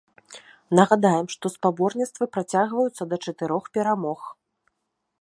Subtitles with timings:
[0.79, 4.19] Нагадаем, што спаборніцтва працягваецца да чатырох перамог.